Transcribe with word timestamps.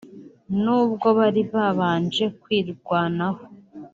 nubwo 0.63 1.07
bari 1.17 1.41
babanje 1.53 2.25
kwirwanaho 2.41 3.41